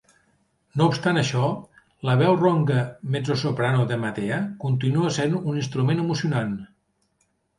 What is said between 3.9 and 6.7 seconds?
de Mattea continua sent un instrument emocionant.